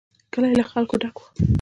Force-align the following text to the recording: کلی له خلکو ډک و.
کلی 0.33 0.53
له 0.59 0.65
خلکو 0.71 0.95
ډک 1.01 1.15
و. 1.19 1.23